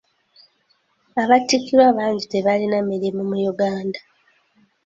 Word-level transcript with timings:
Abattikirwa 1.21 1.87
bangi 1.97 2.25
tebalina 2.31 2.77
mirimu 2.89 3.21
mu 3.29 3.37
Uganda. 3.51 3.99